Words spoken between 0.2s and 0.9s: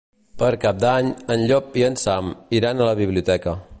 Per Cap